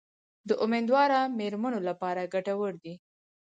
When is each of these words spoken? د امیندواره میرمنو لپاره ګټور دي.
د 0.47 0.49
امیندواره 0.63 1.19
میرمنو 1.37 1.79
لپاره 1.87 2.29
ګټور 2.33 2.71
دي. 2.83 2.93